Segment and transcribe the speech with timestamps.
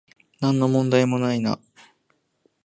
[0.39, 1.59] なんの問題もないな